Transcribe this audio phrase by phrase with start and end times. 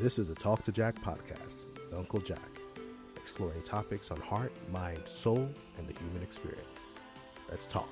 [0.00, 2.38] This is a Talk to Jack podcast with UnkuJack,
[3.16, 7.00] exploring topics on heart, mind, soul, and the human experience.
[7.50, 7.90] Let's talk.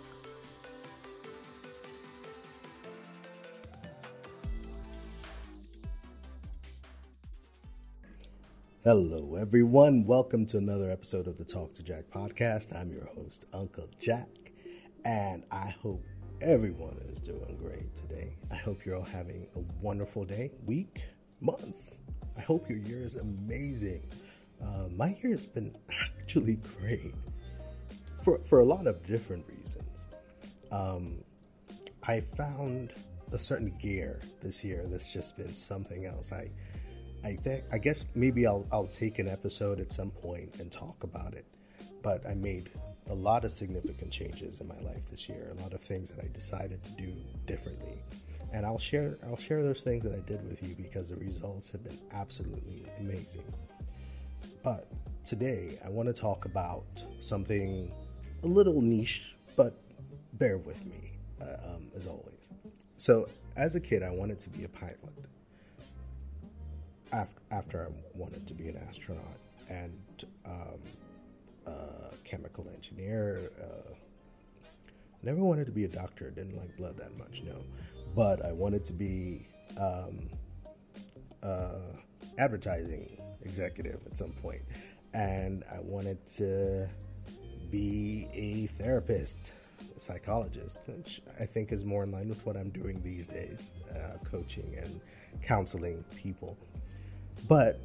[8.84, 10.06] Hello, everyone.
[10.06, 12.74] Welcome to another episode of the Talk to Jack podcast.
[12.74, 14.30] I'm your host, Uncle Jack,
[15.04, 16.06] and I hope
[16.40, 18.38] everyone is doing great today.
[18.50, 21.02] I hope you're all having a wonderful day, week,
[21.40, 21.96] month.
[22.36, 24.02] I hope your year is amazing.
[24.62, 25.74] Uh, my year has been
[26.20, 27.14] actually great
[28.22, 30.06] for, for a lot of different reasons.
[30.70, 31.24] Um,
[32.02, 32.92] I found
[33.32, 36.32] a certain gear this year that's just been something else.
[36.32, 36.48] I
[37.24, 41.02] I think I guess maybe I'll I'll take an episode at some point and talk
[41.02, 41.44] about it.
[42.02, 42.70] But I made
[43.10, 45.52] a lot of significant changes in my life this year.
[45.58, 47.12] A lot of things that I decided to do
[47.46, 48.02] differently.
[48.52, 51.70] And I'll share I'll share those things that I did with you because the results
[51.72, 53.44] have been absolutely amazing.
[54.62, 54.86] But
[55.24, 56.86] today I want to talk about
[57.20, 57.92] something
[58.42, 59.74] a little niche, but
[60.34, 62.50] bear with me uh, um, as always.
[62.96, 64.98] So, as a kid, I wanted to be a pilot
[67.12, 69.38] after, after I wanted to be an astronaut
[69.68, 70.80] and um,
[71.66, 73.50] a chemical engineer.
[73.60, 73.92] Uh,
[75.22, 76.30] never wanted to be a doctor.
[76.30, 77.64] Didn't like blood that much, no.
[78.18, 79.46] But I wanted to be
[79.80, 80.28] um,
[81.40, 81.78] uh,
[82.36, 84.62] advertising executive at some point,
[85.14, 86.88] and I wanted to
[87.70, 89.52] be a therapist,
[89.96, 93.74] a psychologist, which I think is more in line with what I'm doing these days,
[93.94, 95.00] uh, coaching and
[95.40, 96.58] counseling people.
[97.46, 97.80] But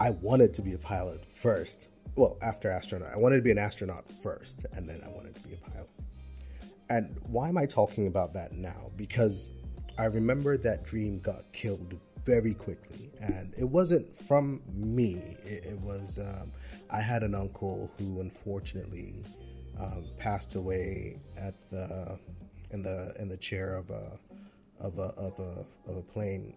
[0.00, 1.90] I wanted to be a pilot first.
[2.16, 5.40] Well, after astronaut, I wanted to be an astronaut first, and then I wanted to
[5.42, 5.90] be a pilot.
[6.88, 8.90] And why am I talking about that now?
[8.96, 9.50] Because
[9.96, 15.36] I remember that dream got killed very quickly, and it wasn't from me.
[15.44, 16.50] It, it was um,
[16.90, 19.22] I had an uncle who unfortunately
[19.78, 22.18] um, passed away at the
[22.70, 24.18] in the in the chair of a
[24.80, 26.54] of a of a, of a plane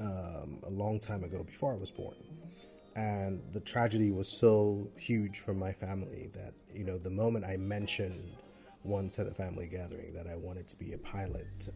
[0.00, 2.16] um, a long time ago before I was born.
[2.96, 7.56] And the tragedy was so huge for my family that, you know, the moment I
[7.56, 8.32] mentioned
[8.84, 11.68] once at the family gathering that I wanted to be a pilot,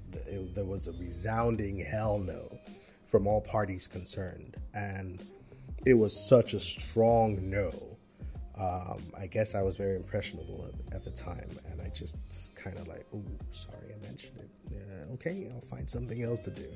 [0.54, 2.58] there was a resounding hell no
[3.06, 4.56] from all parties concerned.
[4.74, 5.22] And
[5.84, 7.72] it was such a strong no.
[8.58, 12.18] Um, I guess I was very impressionable at, at the time, and I just
[12.54, 14.48] kind of like, oh, sorry, I mentioned it.
[15.14, 16.68] Okay, I'll find something else to do.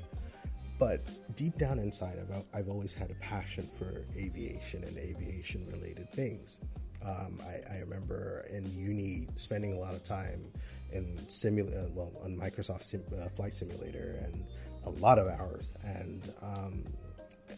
[0.77, 6.11] But deep down inside, I've, I've always had a passion for aviation and aviation related
[6.11, 6.59] things.
[7.07, 10.43] Um, I, I, remember in uni spending a lot of time
[10.91, 14.43] in simulator, uh, well, on Microsoft sim, uh, Flight Simulator and
[14.85, 15.71] a lot of hours.
[15.85, 16.83] And, um,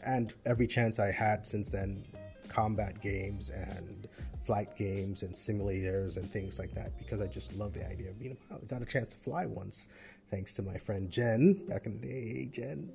[0.06, 2.04] and every chance I had since then,
[2.48, 4.08] combat games and
[4.44, 8.20] flight games and simulators and things like that because I just love the idea of
[8.20, 8.68] being a pilot.
[8.68, 9.88] Got a chance to fly once
[10.30, 12.34] thanks to my friend Jen back in the day.
[12.36, 12.92] Hey, Jen.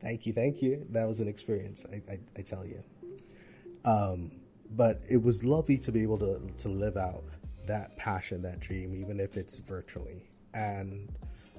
[0.00, 0.84] Thank you, thank you.
[0.90, 2.82] That was an experience, I, I, I tell you.
[3.84, 4.30] Um,
[4.70, 7.24] but it was lovely to be able to, to live out
[7.66, 10.22] that passion, that dream, even if it's virtually.
[10.54, 11.08] And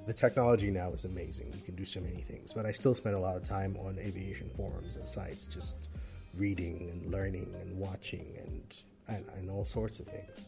[0.08, 1.54] the technology now is amazing.
[1.54, 2.54] You can do so many things.
[2.54, 5.90] But I still spend a lot of time on aviation forums and sites, just
[6.36, 10.46] reading and learning and watching and, and, and all sorts of things.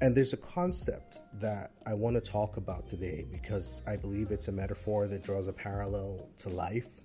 [0.00, 4.48] And there's a concept that I want to talk about today because I believe it's
[4.48, 7.04] a metaphor that draws a parallel to life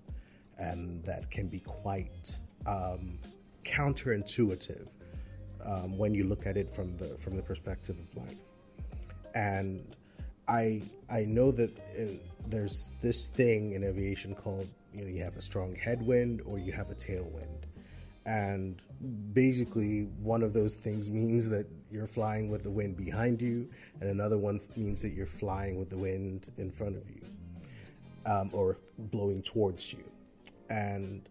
[0.58, 3.20] and that can be quite um,
[3.68, 4.90] counterintuitive
[5.66, 8.40] um, when you look at it from the from the perspective of life.
[9.36, 9.96] And
[10.48, 15.36] I I know that in, there's this thing in aviation called you know you have
[15.36, 17.66] a strong headwind or you have a tailwind,
[18.26, 18.82] and
[19.34, 23.70] basically one of those things means that you're flying with the wind behind you
[24.02, 27.22] and another one means that you're flying with the wind in front of you
[28.26, 30.04] um, or blowing towards you
[30.70, 31.30] and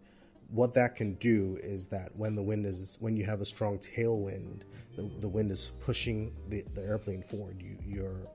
[0.51, 3.79] what that can do is that when the wind is when you have a strong
[3.79, 4.63] tailwind
[4.97, 7.63] the, the wind is pushing the, the airplane forward.
[7.63, 8.29] You you're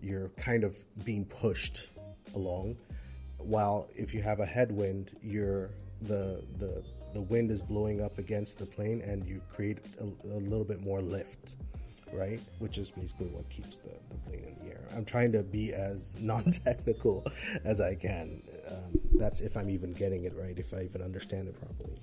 [0.00, 1.88] you're kind of being pushed
[2.34, 2.76] along.
[3.38, 5.70] While if you have a headwind you're
[6.02, 6.82] the the
[7.12, 10.80] the wind is blowing up against the plane and you create a, a little bit
[10.80, 11.56] more lift
[12.14, 12.40] right?
[12.58, 14.80] Which is basically what keeps the, the, plane in the air.
[14.96, 17.26] I'm trying to be as non-technical
[17.64, 18.42] as i can.
[18.70, 22.00] Um, that's if i'm even getting it right if i even understand it properly.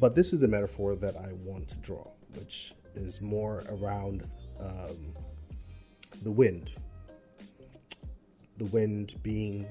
[0.00, 2.06] But this is a metaphor that i want to draw
[2.36, 4.28] which is more around
[4.60, 5.14] um,
[6.22, 6.70] the wind.
[8.58, 9.66] The wind being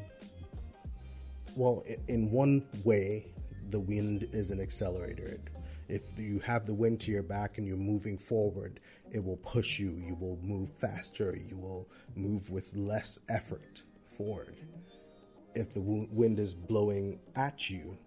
[1.56, 3.26] well in one way
[3.70, 5.40] the wind is an accelerator.
[5.88, 8.80] If you have the wind to your back and you're moving forward,
[9.12, 9.92] it will push you.
[9.92, 11.36] You will move faster.
[11.36, 14.58] You will move with less effort forward.
[15.56, 17.98] If the wind is blowing at you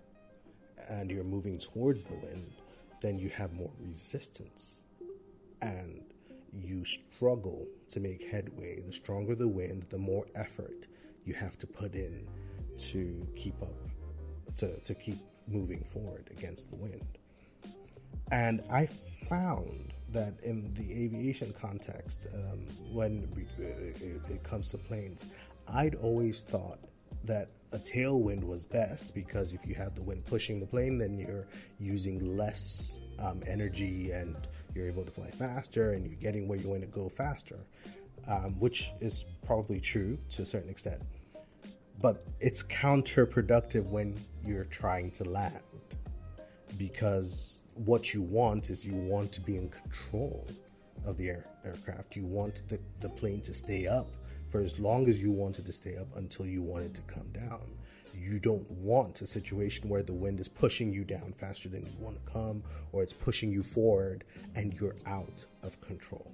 [0.88, 2.52] and you're moving towards the wind,
[3.00, 4.80] then you have more resistance
[5.62, 6.02] and
[6.52, 8.80] you struggle to make headway.
[8.80, 10.86] The stronger the wind, the more effort
[11.24, 12.26] you have to put in
[12.76, 13.74] to keep up,
[14.56, 15.18] to, to keep
[15.48, 17.19] moving forward against the wind.
[18.30, 22.58] And I found that in the aviation context, um,
[22.92, 23.28] when
[23.58, 25.26] it comes to planes,
[25.72, 26.78] I'd always thought
[27.24, 31.18] that a tailwind was best because if you have the wind pushing the plane, then
[31.18, 31.46] you're
[31.78, 34.36] using less um, energy and
[34.74, 37.58] you're able to fly faster and you're getting where you want to go faster,
[38.28, 41.02] um, which is probably true to a certain extent.
[42.00, 45.60] But it's counterproductive when you're trying to land
[46.78, 50.46] because what you want is you want to be in control
[51.06, 52.14] of the air, aircraft.
[52.14, 54.08] You want the, the plane to stay up
[54.50, 57.00] for as long as you want it to stay up until you want it to
[57.02, 57.62] come down.
[58.14, 61.92] You don't want a situation where the wind is pushing you down faster than you
[61.98, 62.62] want to come,
[62.92, 64.24] or it's pushing you forward
[64.54, 66.30] and you're out of control.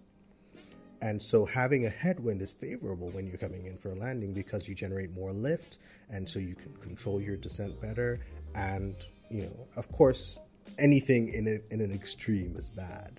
[1.02, 4.66] And so having a headwind is favorable when you're coming in for a landing because
[4.66, 5.78] you generate more lift
[6.10, 8.20] and so you can control your descent better.
[8.54, 8.96] And,
[9.30, 10.40] you know, of course,
[10.78, 13.18] anything in, a, in an extreme is bad.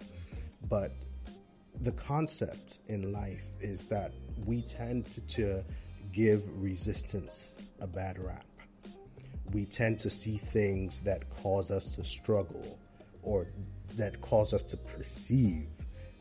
[0.69, 0.91] But
[1.81, 4.11] the concept in life is that
[4.45, 5.63] we tend to
[6.11, 8.45] give resistance a bad rap.
[9.51, 12.79] We tend to see things that cause us to struggle
[13.21, 13.47] or
[13.95, 15.67] that cause us to perceive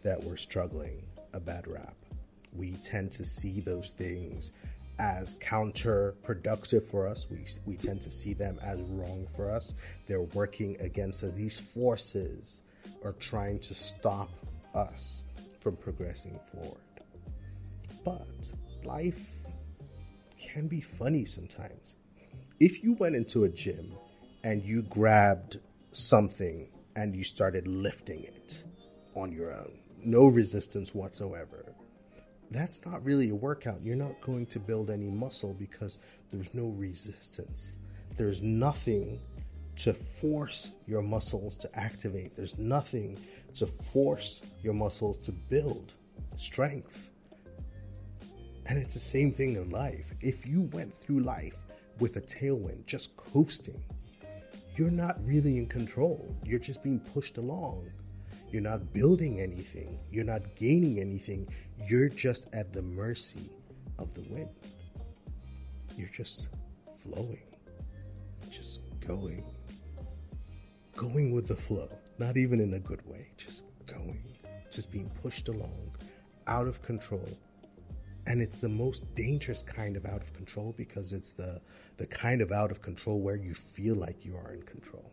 [0.03, 1.03] that we're struggling
[1.35, 1.97] a bad rap.
[2.53, 4.53] We tend to see those things
[4.99, 7.27] as counterproductive for us.
[7.31, 9.75] We, we tend to see them as wrong for us.
[10.07, 11.33] They're working against us.
[11.35, 12.63] These forces
[13.05, 14.31] are trying to stop
[14.75, 15.25] us
[15.61, 16.81] from progressing forward.
[18.05, 18.53] But
[18.85, 19.45] life
[20.39, 21.97] can be funny sometimes.
[22.61, 23.93] If you went into a gym
[24.45, 25.59] and you grabbed
[25.93, 28.65] something and you started lifting it
[29.15, 29.73] on your own,
[30.05, 31.75] no resistance whatsoever,
[32.51, 33.81] that's not really a workout.
[33.83, 35.99] You're not going to build any muscle because
[36.31, 37.79] there's no resistance.
[38.17, 39.21] There's nothing
[39.77, 43.19] to force your muscles to activate, there's nothing
[43.55, 45.95] to force your muscles to build
[46.37, 47.11] strength.
[48.69, 50.13] And it's the same thing in life.
[50.21, 51.59] If you went through life
[52.01, 53.83] with a tailwind, just coasting,
[54.77, 56.35] you're not really in control.
[56.45, 57.91] You're just being pushed along.
[58.51, 59.99] You're not building anything.
[60.11, 61.49] You're not gaining anything.
[61.85, 63.51] You're just at the mercy
[63.99, 64.51] of the wind.
[65.97, 66.49] You're just
[67.03, 67.43] flowing,
[68.51, 69.45] just going,
[70.97, 71.89] going with the flow,
[72.19, 74.23] not even in a good way, just going,
[74.71, 75.95] just being pushed along,
[76.47, 77.29] out of control.
[78.27, 81.61] And it's the most dangerous kind of out of control because it's the,
[81.97, 85.13] the kind of out of control where you feel like you are in control.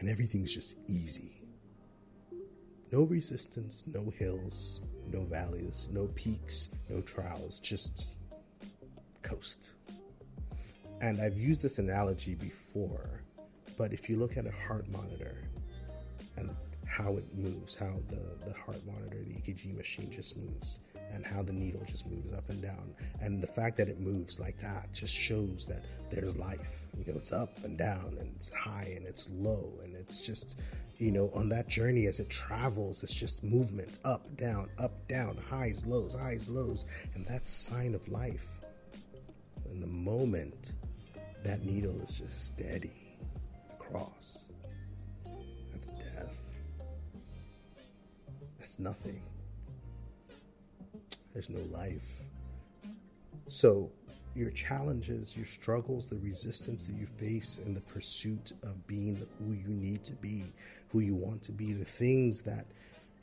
[0.00, 1.42] And everything's just easy
[2.92, 8.18] no resistance, no hills, no valleys, no peaks, no trials, just
[9.22, 9.72] coast.
[11.00, 13.22] And I've used this analogy before,
[13.76, 15.36] but if you look at a heart monitor
[16.36, 16.50] and
[16.86, 20.80] how it moves, how the, the heart monitor, the EKG machine just moves,
[21.12, 22.94] and how the needle just moves up and down.
[23.20, 26.86] And the fact that it moves like that just shows that there's life.
[26.96, 30.60] You know, it's up and down, and it's high and it's low, and it's just
[31.02, 35.36] you know, on that journey as it travels, it's just movement up, down, up, down,
[35.50, 36.84] highs, lows, highs, lows.
[37.14, 38.60] And that's sign of life.
[39.68, 40.74] And the moment
[41.42, 43.16] that needle is just steady
[43.72, 44.50] across,
[45.72, 46.38] that's death.
[48.60, 49.20] That's nothing.
[51.32, 52.20] There's no life.
[53.48, 53.90] So,
[54.34, 59.52] your challenges, your struggles, the resistance that you face in the pursuit of being who
[59.52, 60.44] you need to be,
[60.92, 62.66] who you want to be, the things that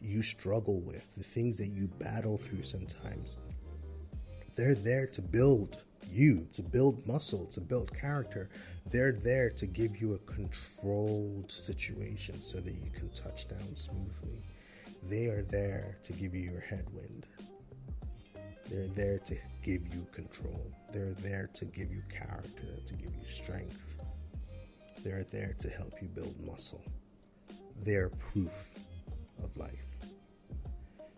[0.01, 3.37] you struggle with, the things that you battle through sometimes.
[4.55, 8.49] They're there to build you, to build muscle, to build character.
[8.89, 14.41] They're there to give you a controlled situation so that you can touch down smoothly.
[15.03, 17.27] They are there to give you your headwind.
[18.67, 20.71] They're there to give you control.
[20.91, 23.95] They're there to give you character, to give you strength.
[25.03, 26.83] They're there to help you build muscle
[27.83, 28.77] their proof
[29.43, 29.97] of life.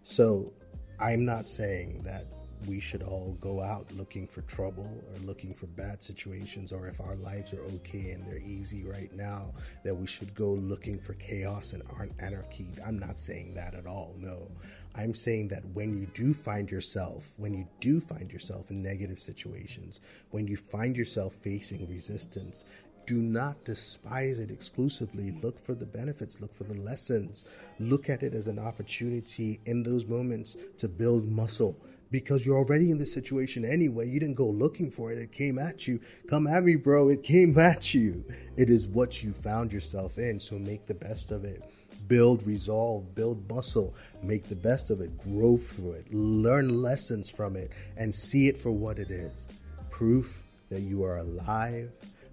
[0.04, 0.54] So
[1.00, 2.26] I'm not saying that
[2.68, 7.02] we should all go out looking for trouble or looking for bad situations, or if
[7.02, 9.54] our lives are okay and they're easy right now,
[9.84, 11.82] that we should go looking for chaos and
[12.20, 12.68] anarchy.
[12.86, 14.14] I'm not saying that at all.
[14.18, 14.52] No.
[14.96, 19.20] I'm saying that when you do find yourself, when you do find yourself in negative
[19.20, 20.02] situations,
[20.32, 22.66] when you find yourself facing resistance,
[23.12, 25.32] do not despise it exclusively.
[25.44, 27.44] Look for the benefits, look for the lessons.
[27.78, 31.78] Look at it as an opportunity in those moments to build muscle
[32.10, 34.08] because you're already in this situation anyway.
[34.08, 36.00] You didn't go looking for it, it came at you.
[36.30, 37.10] Come at me, bro.
[37.10, 38.24] It came at you.
[38.56, 41.62] It is what you found yourself in, so make the best of it.
[42.08, 47.58] Build resolve, build muscle, make the best of it, grow through it, learn lessons from
[47.58, 49.48] it, and see it for what it is
[49.90, 51.92] proof that you are alive,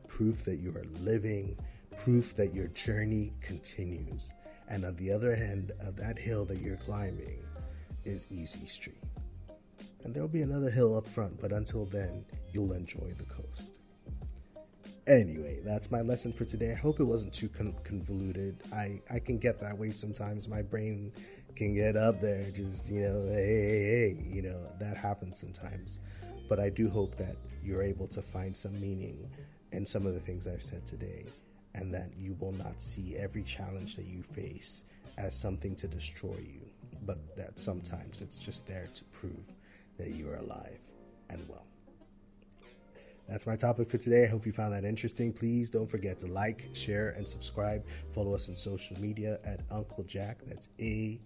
[0.09, 1.57] proof that you are living,
[1.97, 4.33] proof that your journey continues.
[4.69, 7.45] And on the other end of that hill that you're climbing
[8.05, 9.03] is Easy Street.
[10.05, 13.79] And there'll be another hill up front, but until then, you'll enjoy the coast.
[15.07, 16.73] Anyway, that's my lesson for today.
[16.73, 18.63] I hope it wasn't too con- convoluted.
[18.73, 20.49] I, I can get that way sometimes.
[20.49, 21.13] My brain
[21.57, 26.01] can get up there, just, you know, hey, hey, hey, you know, that happens sometimes.
[26.49, 29.31] But I do hope that you're able to find some meaning
[29.73, 31.27] in some of the things I've said today,
[31.75, 34.85] and that you will not see every challenge that you face
[35.17, 36.61] as something to destroy you,
[37.05, 39.55] but that sometimes it's just there to prove
[39.99, 40.81] that you are alive
[41.31, 41.65] and well.
[43.29, 44.25] That's my topic for today.
[44.25, 45.35] I hope you found that interesting.
[45.35, 47.85] Please don't forget to like, share, and subscribe.
[48.11, 50.37] Follow us on social media at UnkuJack.
[50.47, 51.21] That's A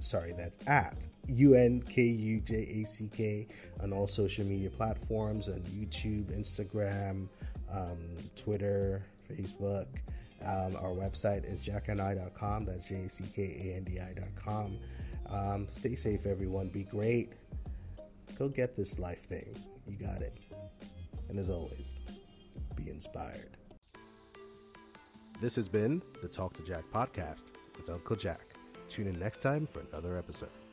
[0.00, 3.46] sorry, that's at U N K U J A C K
[3.80, 7.28] on all social media platforms on YouTube, Instagram,
[7.72, 7.98] um,
[8.36, 9.86] Twitter, Facebook.
[10.42, 12.66] Um, our website is jackandi.com.
[12.66, 14.78] That's J A C K A N D I.com.
[15.30, 16.68] Um, stay safe, everyone.
[16.68, 17.32] Be great.
[18.38, 19.56] Go get this life thing.
[19.86, 20.38] You got it.
[21.28, 22.00] And as always,
[22.76, 23.56] be inspired.
[25.40, 27.46] This has been the Talk to Jack podcast
[27.76, 28.53] with UnkuJack.
[28.94, 30.63] Tune in next time for another episode.